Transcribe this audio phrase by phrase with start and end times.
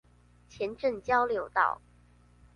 [0.49, 1.79] 前鎮交流道